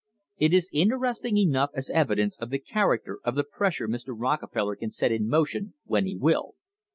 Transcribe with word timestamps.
It 0.39 0.51
is 0.51 0.71
interest 0.73 1.25
ing 1.25 1.37
enough 1.37 1.69
as 1.75 1.91
evidence 1.91 2.35
of 2.39 2.49
the 2.49 2.57
character 2.57 3.19
of 3.23 3.35
the 3.35 3.43
pressure 3.43 3.87
Mr. 3.87 4.15
Rockefeller 4.19 4.75
can 4.75 4.89
set 4.89 5.11
in 5.11 5.27
motion 5.29 5.75
when 5.85 6.07
he 6.07 6.15
will. 6.17 6.55